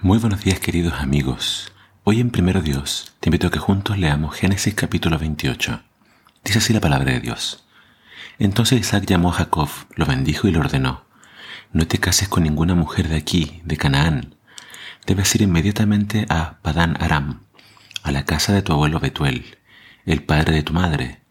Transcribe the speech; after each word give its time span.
Muy 0.00 0.18
buenos 0.18 0.44
días 0.44 0.60
queridos 0.60 0.94
amigos. 1.00 1.72
Hoy 2.04 2.20
en 2.20 2.30
Primero 2.30 2.62
Dios 2.62 3.14
te 3.18 3.30
invito 3.30 3.48
a 3.48 3.50
que 3.50 3.58
juntos 3.58 3.98
leamos 3.98 4.36
Génesis 4.36 4.72
capítulo 4.74 5.18
28. 5.18 5.80
Dice 6.44 6.58
así 6.60 6.72
la 6.72 6.80
palabra 6.80 7.10
de 7.10 7.18
Dios. 7.18 7.66
Entonces 8.38 8.78
Isaac 8.78 9.06
llamó 9.06 9.30
a 9.30 9.32
Jacob, 9.32 9.68
lo 9.96 10.06
bendijo 10.06 10.46
y 10.46 10.52
le 10.52 10.60
ordenó, 10.60 11.04
no 11.72 11.88
te 11.88 11.98
cases 11.98 12.28
con 12.28 12.44
ninguna 12.44 12.76
mujer 12.76 13.08
de 13.08 13.16
aquí, 13.16 13.60
de 13.64 13.76
Canaán. 13.76 14.36
Debes 15.04 15.34
ir 15.34 15.42
inmediatamente 15.42 16.26
a 16.28 16.58
Padán 16.62 16.96
Aram, 17.02 17.40
a 18.04 18.12
la 18.12 18.24
casa 18.24 18.52
de 18.52 18.62
tu 18.62 18.72
abuelo 18.72 19.00
Betuel, 19.00 19.58
el 20.06 20.22
padre 20.22 20.54
de 20.54 20.62
tu 20.62 20.74
madre, 20.74 21.22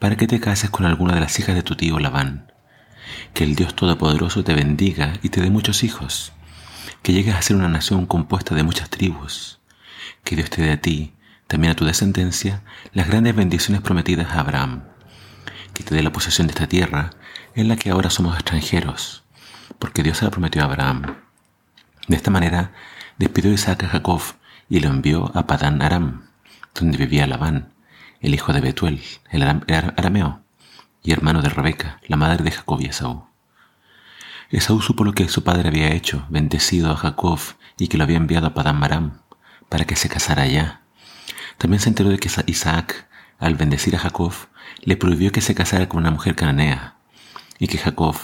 para 0.00 0.16
que 0.16 0.26
te 0.26 0.40
cases 0.40 0.70
con 0.70 0.84
alguna 0.84 1.14
de 1.14 1.20
las 1.20 1.38
hijas 1.38 1.54
de 1.54 1.62
tu 1.62 1.76
tío 1.76 2.00
Labán. 2.00 2.52
Que 3.34 3.44
el 3.44 3.54
Dios 3.54 3.76
Todopoderoso 3.76 4.42
te 4.42 4.54
bendiga 4.54 5.12
y 5.22 5.28
te 5.28 5.40
dé 5.40 5.48
muchos 5.48 5.84
hijos 5.84 6.32
que 7.02 7.12
llegues 7.12 7.34
a 7.34 7.42
ser 7.42 7.56
una 7.56 7.68
nación 7.68 8.06
compuesta 8.06 8.54
de 8.54 8.62
muchas 8.62 8.90
tribus, 8.90 9.60
que 10.24 10.36
Dios 10.36 10.50
te 10.50 10.62
dé 10.62 10.72
a 10.72 10.80
ti, 10.80 11.12
también 11.46 11.72
a 11.72 11.76
tu 11.76 11.84
descendencia, 11.84 12.62
las 12.92 13.08
grandes 13.08 13.34
bendiciones 13.34 13.82
prometidas 13.82 14.32
a 14.32 14.40
Abraham, 14.40 14.84
que 15.74 15.84
te 15.84 15.94
dé 15.94 16.02
la 16.02 16.12
posesión 16.12 16.46
de 16.46 16.52
esta 16.52 16.66
tierra 16.66 17.10
en 17.54 17.68
la 17.68 17.76
que 17.76 17.90
ahora 17.90 18.10
somos 18.10 18.34
extranjeros, 18.34 19.24
porque 19.78 20.02
Dios 20.02 20.18
se 20.18 20.24
la 20.24 20.30
prometió 20.30 20.62
a 20.62 20.66
Abraham. 20.66 21.16
De 22.08 22.16
esta 22.16 22.30
manera, 22.30 22.72
despidió 23.18 23.52
Isaac 23.52 23.84
a 23.84 23.88
Jacob 23.88 24.20
y 24.68 24.80
lo 24.80 24.88
envió 24.88 25.30
a 25.36 25.46
Padán 25.46 25.82
Aram, 25.82 26.26
donde 26.74 26.98
vivía 26.98 27.26
Labán, 27.26 27.72
el 28.20 28.34
hijo 28.34 28.52
de 28.52 28.60
Betuel, 28.60 29.02
el 29.30 29.42
arameo, 29.42 30.42
y 31.02 31.12
hermano 31.12 31.42
de 31.42 31.48
Rebeca, 31.48 32.00
la 32.08 32.16
madre 32.16 32.42
de 32.42 32.50
Jacob 32.50 32.80
y 32.80 32.86
Esaú. 32.86 33.25
Esaú 34.50 34.80
supo 34.80 35.04
lo 35.04 35.12
que 35.12 35.28
su 35.28 35.42
padre 35.42 35.68
había 35.68 35.92
hecho, 35.92 36.26
bendecido 36.30 36.90
a 36.90 36.96
Jacob 36.96 37.40
y 37.78 37.88
que 37.88 37.98
lo 37.98 38.04
había 38.04 38.16
enviado 38.16 38.46
a 38.46 38.54
Padán 38.54 38.78
Maram 38.78 39.20
para 39.68 39.84
que 39.84 39.96
se 39.96 40.08
casara 40.08 40.42
allá. 40.42 40.82
También 41.58 41.80
se 41.80 41.88
enteró 41.88 42.10
de 42.10 42.18
que 42.18 42.30
Isaac, 42.46 43.08
al 43.38 43.54
bendecir 43.54 43.96
a 43.96 43.98
Jacob, 43.98 44.32
le 44.82 44.96
prohibió 44.96 45.32
que 45.32 45.40
se 45.40 45.54
casara 45.54 45.88
con 45.88 46.00
una 46.00 46.10
mujer 46.10 46.36
cananea 46.36 46.96
y 47.58 47.66
que 47.66 47.78
Jacob 47.78 48.16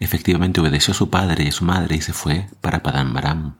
efectivamente 0.00 0.60
obedeció 0.60 0.92
a 0.92 0.96
su 0.96 1.10
padre 1.10 1.44
y 1.44 1.48
a 1.48 1.52
su 1.52 1.64
madre 1.64 1.96
y 1.96 2.00
se 2.00 2.12
fue 2.12 2.48
para 2.60 2.82
Padán 2.82 3.12
Maram. 3.12 3.56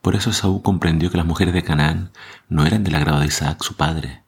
Por 0.00 0.16
eso 0.16 0.30
Esaú 0.30 0.62
comprendió 0.62 1.10
que 1.10 1.18
las 1.18 1.26
mujeres 1.26 1.52
de 1.52 1.62
Canaán 1.62 2.10
no 2.48 2.64
eran 2.64 2.84
del 2.84 2.94
agrado 2.94 3.20
de 3.20 3.26
Isaac, 3.26 3.62
su 3.62 3.76
padre. 3.76 4.22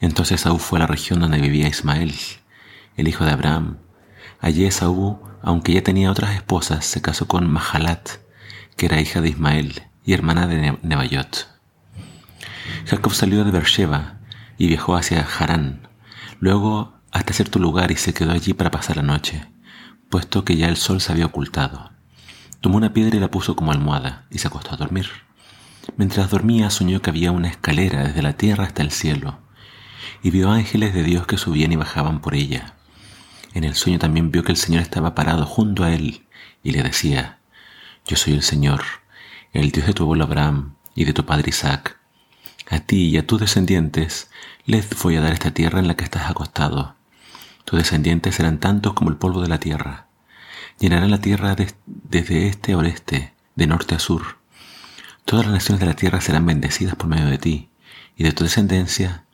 Entonces 0.00 0.40
Esaú 0.40 0.58
fue 0.58 0.78
a 0.78 0.80
la 0.80 0.86
región 0.86 1.20
donde 1.20 1.40
vivía 1.40 1.66
Ismael, 1.66 2.14
el 2.96 3.08
hijo 3.08 3.24
de 3.24 3.32
Abraham. 3.32 3.78
Allí 4.40 4.64
Esaú 4.64 5.20
aunque 5.46 5.72
ya 5.72 5.82
tenía 5.82 6.10
otras 6.10 6.34
esposas, 6.34 6.84
se 6.84 7.00
casó 7.00 7.28
con 7.28 7.48
Mahalat, 7.48 8.08
que 8.76 8.86
era 8.86 9.00
hija 9.00 9.20
de 9.20 9.28
Ismael 9.28 9.82
y 10.04 10.12
hermana 10.12 10.48
de 10.48 10.76
Nebayot. 10.82 11.46
Jacob 12.86 13.14
salió 13.14 13.44
de 13.44 13.52
Beersheba 13.52 14.18
y 14.58 14.66
viajó 14.66 14.96
hacia 14.96 15.20
Harán, 15.20 15.86
luego 16.40 16.94
hasta 17.12 17.32
cierto 17.32 17.60
lugar 17.60 17.92
y 17.92 17.96
se 17.96 18.12
quedó 18.12 18.32
allí 18.32 18.54
para 18.54 18.72
pasar 18.72 18.96
la 18.96 19.04
noche, 19.04 19.46
puesto 20.10 20.44
que 20.44 20.56
ya 20.56 20.68
el 20.68 20.76
sol 20.76 21.00
se 21.00 21.12
había 21.12 21.26
ocultado. 21.26 21.92
Tomó 22.60 22.76
una 22.76 22.92
piedra 22.92 23.16
y 23.16 23.20
la 23.20 23.30
puso 23.30 23.54
como 23.54 23.70
almohada 23.70 24.26
y 24.30 24.38
se 24.38 24.48
acostó 24.48 24.74
a 24.74 24.78
dormir. 24.78 25.06
Mientras 25.96 26.28
dormía 26.28 26.70
soñó 26.70 27.00
que 27.00 27.10
había 27.10 27.30
una 27.30 27.46
escalera 27.46 28.02
desde 28.02 28.22
la 28.22 28.32
tierra 28.32 28.64
hasta 28.64 28.82
el 28.82 28.90
cielo, 28.90 29.38
y 30.24 30.30
vio 30.30 30.50
ángeles 30.50 30.92
de 30.92 31.04
Dios 31.04 31.24
que 31.28 31.38
subían 31.38 31.70
y 31.70 31.76
bajaban 31.76 32.20
por 32.20 32.34
ella. 32.34 32.75
En 33.56 33.64
el 33.64 33.74
sueño 33.74 33.98
también 33.98 34.30
vio 34.30 34.44
que 34.44 34.52
el 34.52 34.58
Señor 34.58 34.82
estaba 34.82 35.14
parado 35.14 35.46
junto 35.46 35.82
a 35.82 35.94
él 35.94 36.26
y 36.62 36.72
le 36.72 36.82
decía, 36.82 37.38
Yo 38.04 38.14
soy 38.14 38.34
el 38.34 38.42
Señor, 38.42 38.82
el 39.54 39.70
Dios 39.70 39.86
de 39.86 39.94
tu 39.94 40.02
abuelo 40.02 40.24
Abraham 40.24 40.74
y 40.94 41.06
de 41.06 41.14
tu 41.14 41.24
padre 41.24 41.48
Isaac. 41.48 41.98
A 42.68 42.80
ti 42.80 43.08
y 43.08 43.16
a 43.16 43.26
tus 43.26 43.40
descendientes 43.40 44.28
les 44.66 44.86
voy 45.02 45.16
a 45.16 45.22
dar 45.22 45.32
esta 45.32 45.52
tierra 45.52 45.78
en 45.78 45.88
la 45.88 45.96
que 45.96 46.04
estás 46.04 46.28
acostado. 46.28 46.96
Tus 47.64 47.78
descendientes 47.78 48.34
serán 48.34 48.60
tantos 48.60 48.92
como 48.92 49.08
el 49.08 49.16
polvo 49.16 49.40
de 49.40 49.48
la 49.48 49.58
tierra. 49.58 50.08
Llenarán 50.78 51.10
la 51.10 51.22
tierra 51.22 51.56
desde 51.86 52.48
este 52.48 52.74
a 52.74 52.76
oeste, 52.76 53.32
de 53.54 53.66
norte 53.66 53.94
a 53.94 53.98
sur. 53.98 54.36
Todas 55.24 55.46
las 55.46 55.54
naciones 55.54 55.80
de 55.80 55.86
la 55.86 55.96
tierra 55.96 56.20
serán 56.20 56.44
bendecidas 56.44 56.94
por 56.94 57.06
medio 57.06 57.24
de 57.24 57.38
ti 57.38 57.70
y 58.18 58.24
de 58.24 58.32
tu 58.32 58.44
descendencia. 58.44 59.24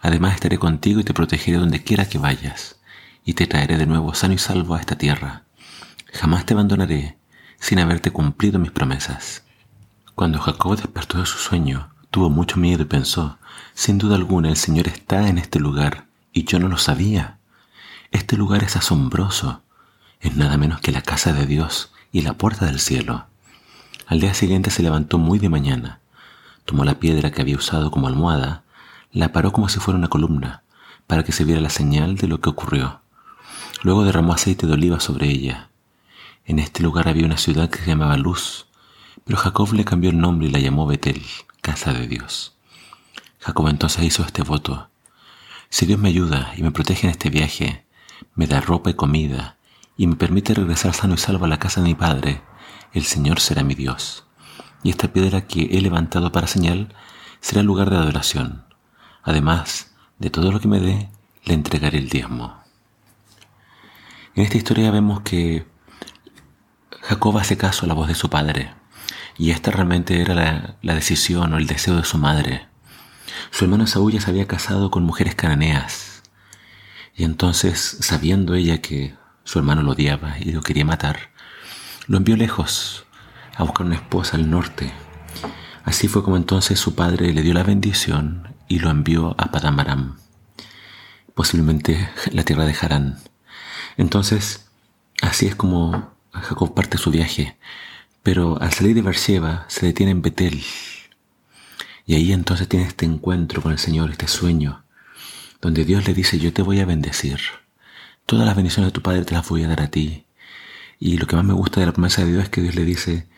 Además 0.00 0.36
estaré 0.36 0.56
contigo 0.56 1.00
y 1.00 1.04
te 1.04 1.12
protegeré 1.12 1.58
donde 1.58 1.84
quiera 1.84 2.08
que 2.08 2.16
vayas 2.16 2.78
y 3.24 3.34
te 3.34 3.46
traeré 3.46 3.78
de 3.78 3.86
nuevo 3.86 4.14
sano 4.14 4.34
y 4.34 4.38
salvo 4.38 4.74
a 4.74 4.80
esta 4.80 4.96
tierra. 4.96 5.44
Jamás 6.12 6.44
te 6.46 6.54
abandonaré 6.54 7.18
sin 7.58 7.78
haberte 7.78 8.10
cumplido 8.10 8.58
mis 8.58 8.72
promesas. 8.72 9.44
Cuando 10.14 10.40
Jacob 10.40 10.76
despertó 10.76 11.18
de 11.18 11.26
su 11.26 11.38
sueño, 11.38 11.90
tuvo 12.10 12.28
mucho 12.28 12.58
miedo 12.58 12.82
y 12.82 12.86
pensó, 12.86 13.38
sin 13.74 13.98
duda 13.98 14.16
alguna 14.16 14.48
el 14.48 14.56
Señor 14.56 14.88
está 14.88 15.28
en 15.28 15.38
este 15.38 15.60
lugar 15.60 16.06
y 16.32 16.44
yo 16.44 16.58
no 16.58 16.68
lo 16.68 16.76
sabía. 16.76 17.38
Este 18.10 18.36
lugar 18.36 18.62
es 18.64 18.76
asombroso, 18.76 19.62
es 20.20 20.36
nada 20.36 20.56
menos 20.56 20.80
que 20.80 20.92
la 20.92 21.02
casa 21.02 21.32
de 21.32 21.46
Dios 21.46 21.92
y 22.10 22.22
la 22.22 22.34
puerta 22.34 22.66
del 22.66 22.80
cielo. 22.80 23.26
Al 24.06 24.20
día 24.20 24.34
siguiente 24.34 24.70
se 24.70 24.82
levantó 24.82 25.18
muy 25.18 25.38
de 25.38 25.48
mañana, 25.48 26.00
tomó 26.64 26.84
la 26.84 26.98
piedra 26.98 27.30
que 27.30 27.40
había 27.40 27.56
usado 27.56 27.90
como 27.90 28.08
almohada, 28.08 28.64
la 29.12 29.32
paró 29.32 29.52
como 29.52 29.68
si 29.68 29.80
fuera 29.80 29.98
una 29.98 30.08
columna, 30.08 30.62
para 31.06 31.22
que 31.22 31.32
se 31.32 31.44
viera 31.44 31.60
la 31.60 31.70
señal 31.70 32.16
de 32.16 32.26
lo 32.26 32.40
que 32.40 32.50
ocurrió. 32.50 33.00
Luego 33.82 34.04
derramó 34.04 34.32
aceite 34.32 34.66
de 34.66 34.74
oliva 34.74 35.00
sobre 35.00 35.28
ella. 35.28 35.70
En 36.44 36.58
este 36.60 36.82
lugar 36.82 37.08
había 37.08 37.26
una 37.26 37.36
ciudad 37.36 37.68
que 37.68 37.80
se 37.80 37.86
llamaba 37.86 38.16
Luz, 38.16 38.66
pero 39.24 39.38
Jacob 39.38 39.72
le 39.72 39.84
cambió 39.84 40.10
el 40.10 40.18
nombre 40.18 40.48
y 40.48 40.50
la 40.50 40.60
llamó 40.60 40.86
Betel, 40.86 41.22
casa 41.60 41.92
de 41.92 42.06
Dios. 42.06 42.56
Jacob 43.40 43.68
entonces 43.68 44.04
hizo 44.04 44.22
este 44.22 44.42
voto. 44.42 44.88
Si 45.68 45.84
Dios 45.84 45.98
me 45.98 46.10
ayuda 46.10 46.52
y 46.56 46.62
me 46.62 46.70
protege 46.70 47.08
en 47.08 47.10
este 47.10 47.28
viaje, 47.28 47.84
me 48.36 48.46
da 48.46 48.60
ropa 48.60 48.90
y 48.90 48.94
comida, 48.94 49.56
y 49.96 50.06
me 50.06 50.14
permite 50.14 50.54
regresar 50.54 50.94
sano 50.94 51.14
y 51.14 51.18
salvo 51.18 51.46
a 51.46 51.48
la 51.48 51.58
casa 51.58 51.80
de 51.80 51.88
mi 51.88 51.94
padre, 51.96 52.40
el 52.92 53.02
Señor 53.04 53.40
será 53.40 53.64
mi 53.64 53.74
Dios. 53.74 54.24
Y 54.84 54.90
esta 54.90 55.12
piedra 55.12 55.46
que 55.46 55.62
he 55.72 55.80
levantado 55.80 56.30
para 56.30 56.46
señal 56.46 56.94
será 57.40 57.64
lugar 57.64 57.90
de 57.90 57.96
adoración. 57.96 58.64
Además 59.24 59.92
de 60.18 60.30
todo 60.30 60.52
lo 60.52 60.60
que 60.60 60.68
me 60.68 60.78
dé, 60.78 61.08
le 61.44 61.54
entregaré 61.54 61.98
el 61.98 62.08
diezmo. 62.08 62.61
En 64.34 64.44
esta 64.44 64.56
historia 64.56 64.90
vemos 64.90 65.20
que 65.20 65.66
Jacob 67.02 67.36
hace 67.36 67.58
caso 67.58 67.84
a 67.84 67.88
la 67.88 67.92
voz 67.92 68.08
de 68.08 68.14
su 68.14 68.30
padre, 68.30 68.72
y 69.36 69.50
esta 69.50 69.70
realmente 69.70 70.22
era 70.22 70.76
la, 70.80 70.94
decisión 70.94 71.52
o 71.52 71.58
el 71.58 71.66
deseo 71.66 71.96
de 71.96 72.04
su 72.04 72.16
madre. 72.16 72.66
Su 73.50 73.64
hermano 73.64 73.86
Saúl 73.86 74.12
ya 74.12 74.22
se 74.22 74.30
había 74.30 74.48
casado 74.48 74.90
con 74.90 75.04
mujeres 75.04 75.34
cananeas, 75.34 76.22
y 77.14 77.24
entonces, 77.24 77.98
sabiendo 78.00 78.54
ella 78.54 78.80
que 78.80 79.14
su 79.44 79.58
hermano 79.58 79.82
lo 79.82 79.90
odiaba 79.92 80.38
y 80.38 80.52
lo 80.52 80.62
quería 80.62 80.86
matar, 80.86 81.30
lo 82.06 82.16
envió 82.16 82.36
lejos 82.36 83.04
a 83.54 83.64
buscar 83.64 83.84
una 83.84 83.96
esposa 83.96 84.38
al 84.38 84.48
norte. 84.48 84.94
Así 85.84 86.08
fue 86.08 86.24
como 86.24 86.38
entonces 86.38 86.80
su 86.80 86.94
padre 86.94 87.34
le 87.34 87.42
dio 87.42 87.52
la 87.52 87.64
bendición 87.64 88.54
y 88.66 88.78
lo 88.78 88.88
envió 88.88 89.34
a 89.36 89.50
Padamaram, 89.50 90.16
posiblemente 91.34 92.08
la 92.30 92.44
tierra 92.44 92.64
de 92.64 92.74
Harán. 92.80 93.31
Entonces, 93.96 94.66
así 95.20 95.46
es 95.46 95.54
como 95.54 96.12
Jacob 96.32 96.74
parte 96.74 96.98
su 96.98 97.10
viaje. 97.10 97.56
Pero 98.22 98.60
al 98.60 98.72
salir 98.72 98.94
de 98.94 99.02
Beersheba 99.02 99.64
se 99.68 99.86
detiene 99.86 100.12
en 100.12 100.22
Betel. 100.22 100.62
Y 102.06 102.14
ahí 102.14 102.32
entonces 102.32 102.68
tiene 102.68 102.86
este 102.86 103.06
encuentro 103.06 103.62
con 103.62 103.72
el 103.72 103.78
Señor, 103.78 104.10
este 104.10 104.28
sueño, 104.28 104.84
donde 105.60 105.84
Dios 105.84 106.06
le 106.06 106.14
dice, 106.14 106.38
yo 106.38 106.52
te 106.52 106.62
voy 106.62 106.80
a 106.80 106.86
bendecir. 106.86 107.38
Todas 108.26 108.46
las 108.46 108.56
bendiciones 108.56 108.88
de 108.88 108.94
tu 108.94 109.02
Padre 109.02 109.24
te 109.24 109.34
las 109.34 109.48
voy 109.48 109.64
a 109.64 109.68
dar 109.68 109.80
a 109.80 109.90
ti. 109.90 110.26
Y 110.98 111.18
lo 111.18 111.26
que 111.26 111.36
más 111.36 111.44
me 111.44 111.52
gusta 111.52 111.80
de 111.80 111.86
la 111.86 111.92
promesa 111.92 112.24
de 112.24 112.32
Dios 112.32 112.44
es 112.44 112.48
que 112.48 112.60
Dios 112.60 112.74
le 112.74 112.84
dice, 112.84 113.28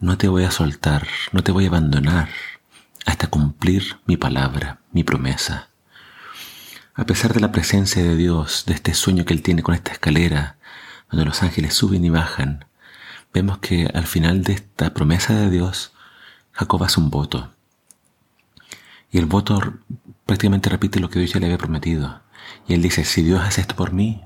no 0.00 0.18
te 0.18 0.28
voy 0.28 0.44
a 0.44 0.50
soltar, 0.50 1.06
no 1.32 1.42
te 1.42 1.52
voy 1.52 1.64
a 1.64 1.68
abandonar 1.68 2.28
hasta 3.06 3.28
cumplir 3.28 3.96
mi 4.06 4.16
palabra, 4.16 4.80
mi 4.92 5.02
promesa. 5.02 5.70
A 6.98 7.06
pesar 7.06 7.32
de 7.32 7.38
la 7.38 7.52
presencia 7.52 8.02
de 8.02 8.16
Dios, 8.16 8.64
de 8.66 8.74
este 8.74 8.92
sueño 8.92 9.24
que 9.24 9.32
Él 9.32 9.40
tiene 9.40 9.62
con 9.62 9.72
esta 9.72 9.92
escalera, 9.92 10.56
donde 11.08 11.26
los 11.26 11.44
ángeles 11.44 11.72
suben 11.72 12.04
y 12.04 12.10
bajan, 12.10 12.64
vemos 13.32 13.58
que 13.58 13.86
al 13.86 14.08
final 14.08 14.42
de 14.42 14.54
esta 14.54 14.92
promesa 14.94 15.32
de 15.32 15.48
Dios, 15.48 15.92
Jacob 16.50 16.82
hace 16.82 16.98
un 16.98 17.08
voto. 17.08 17.52
Y 19.12 19.18
el 19.18 19.26
voto 19.26 19.74
prácticamente 20.26 20.70
repite 20.70 20.98
lo 20.98 21.08
que 21.08 21.20
Dios 21.20 21.32
ya 21.32 21.38
le 21.38 21.46
había 21.46 21.56
prometido. 21.56 22.20
Y 22.66 22.74
él 22.74 22.82
dice, 22.82 23.04
si 23.04 23.22
Dios 23.22 23.42
hace 23.42 23.60
esto 23.60 23.76
por 23.76 23.92
mí, 23.92 24.24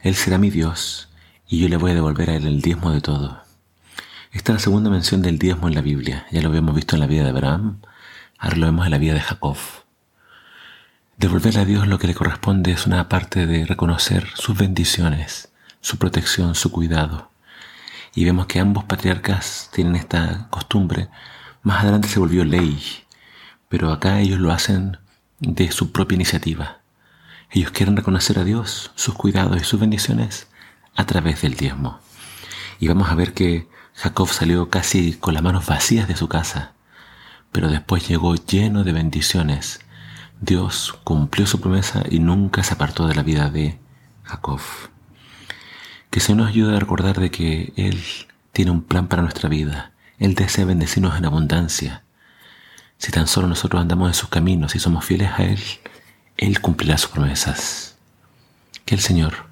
Él 0.00 0.14
será 0.14 0.38
mi 0.38 0.50
Dios 0.50 1.08
y 1.48 1.58
yo 1.58 1.68
le 1.68 1.78
voy 1.78 1.90
a 1.90 1.94
devolver 1.94 2.30
a 2.30 2.36
Él 2.36 2.46
el 2.46 2.62
diezmo 2.62 2.92
de 2.92 3.00
todo. 3.00 3.42
Esta 4.30 4.52
es 4.52 4.58
la 4.58 4.62
segunda 4.62 4.88
mención 4.88 5.20
del 5.20 5.40
diezmo 5.40 5.66
en 5.66 5.74
la 5.74 5.80
Biblia. 5.80 6.26
Ya 6.30 6.42
lo 6.42 6.50
habíamos 6.50 6.76
visto 6.76 6.94
en 6.94 7.00
la 7.00 7.08
vida 7.08 7.24
de 7.24 7.30
Abraham, 7.30 7.80
ahora 8.38 8.56
lo 8.56 8.66
vemos 8.66 8.86
en 8.86 8.92
la 8.92 8.98
vida 8.98 9.14
de 9.14 9.20
Jacob. 9.20 9.56
Devolverle 11.18 11.58
a 11.58 11.64
Dios 11.64 11.88
lo 11.88 11.98
que 11.98 12.06
le 12.06 12.14
corresponde 12.14 12.70
es 12.70 12.86
una 12.86 13.08
parte 13.08 13.44
de 13.44 13.66
reconocer 13.66 14.28
sus 14.36 14.56
bendiciones, 14.56 15.48
su 15.80 15.98
protección, 15.98 16.54
su 16.54 16.70
cuidado. 16.70 17.32
Y 18.14 18.24
vemos 18.24 18.46
que 18.46 18.60
ambos 18.60 18.84
patriarcas 18.84 19.68
tienen 19.72 19.96
esta 19.96 20.46
costumbre. 20.50 21.08
Más 21.64 21.82
adelante 21.82 22.06
se 22.06 22.20
volvió 22.20 22.44
ley, 22.44 22.80
pero 23.68 23.90
acá 23.90 24.20
ellos 24.20 24.38
lo 24.38 24.52
hacen 24.52 24.98
de 25.40 25.72
su 25.72 25.90
propia 25.90 26.14
iniciativa. 26.14 26.82
Ellos 27.50 27.72
quieren 27.72 27.96
reconocer 27.96 28.38
a 28.38 28.44
Dios, 28.44 28.92
sus 28.94 29.14
cuidados 29.14 29.60
y 29.60 29.64
sus 29.64 29.80
bendiciones 29.80 30.46
a 30.94 31.04
través 31.04 31.42
del 31.42 31.54
diezmo. 31.54 31.98
Y 32.78 32.86
vamos 32.86 33.10
a 33.10 33.16
ver 33.16 33.34
que 33.34 33.68
Jacob 33.96 34.28
salió 34.28 34.70
casi 34.70 35.14
con 35.14 35.34
las 35.34 35.42
manos 35.42 35.66
vacías 35.66 36.06
de 36.06 36.14
su 36.14 36.28
casa, 36.28 36.74
pero 37.50 37.68
después 37.68 38.06
llegó 38.06 38.36
lleno 38.36 38.84
de 38.84 38.92
bendiciones. 38.92 39.80
Dios 40.40 40.96
cumplió 41.02 41.46
su 41.46 41.60
promesa 41.60 42.04
y 42.08 42.20
nunca 42.20 42.62
se 42.62 42.74
apartó 42.74 43.08
de 43.08 43.14
la 43.14 43.22
vida 43.22 43.50
de 43.50 43.78
Jacob. 44.22 44.60
Que 46.10 46.20
se 46.20 46.34
nos 46.34 46.48
ayude 46.48 46.76
a 46.76 46.80
recordar 46.80 47.18
de 47.18 47.30
que 47.30 47.72
Él 47.76 48.02
tiene 48.52 48.70
un 48.70 48.82
plan 48.82 49.08
para 49.08 49.22
nuestra 49.22 49.48
vida. 49.48 49.92
Él 50.18 50.34
desea 50.34 50.64
bendecirnos 50.64 51.16
en 51.16 51.24
abundancia. 51.24 52.04
Si 52.98 53.10
tan 53.12 53.26
solo 53.26 53.48
nosotros 53.48 53.82
andamos 53.82 54.08
en 54.08 54.14
sus 54.14 54.28
caminos 54.28 54.74
y 54.74 54.78
somos 54.78 55.04
fieles 55.04 55.30
a 55.36 55.44
Él, 55.44 55.60
Él 56.36 56.60
cumplirá 56.60 56.98
sus 56.98 57.10
promesas. 57.10 57.96
Que 58.84 58.94
el 58.94 59.00
Señor 59.00 59.46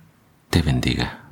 te 0.50 0.62
bendiga. 0.62 1.25